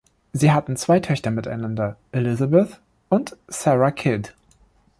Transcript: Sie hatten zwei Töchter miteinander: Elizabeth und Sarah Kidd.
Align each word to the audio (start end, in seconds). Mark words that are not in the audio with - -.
Sie 0.33 0.51
hatten 0.51 0.77
zwei 0.77 0.99
Töchter 0.99 1.29
miteinander: 1.29 1.95
Elizabeth 2.11 2.79
und 3.09 3.37
Sarah 3.49 3.91
Kidd. 3.91 4.29